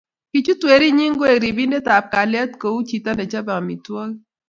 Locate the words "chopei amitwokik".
3.31-4.17